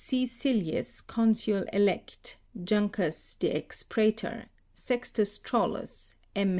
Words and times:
Silius 0.03 0.99
consul 1.01 1.63
elect, 1.71 2.35
Juncus 2.63 3.35
the 3.35 3.55
ex 3.55 3.83
praetor, 3.83 4.45
Sextus 4.73 5.37
Traulus, 5.37 6.15
M. 6.35 6.49